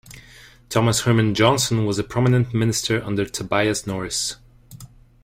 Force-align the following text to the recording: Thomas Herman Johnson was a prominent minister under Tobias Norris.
Thomas 0.67 1.01
Herman 1.01 1.35
Johnson 1.35 1.85
was 1.85 1.99
a 1.99 2.03
prominent 2.03 2.55
minister 2.55 3.03
under 3.03 3.23
Tobias 3.23 3.85
Norris. 3.85 4.37